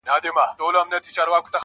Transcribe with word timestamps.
جنگ 0.05 0.21
دی 0.23 0.29
سوله 0.57 0.81
نه 0.89 1.33
اكثر 1.37 1.59